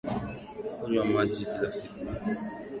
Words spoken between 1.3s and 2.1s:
kila siku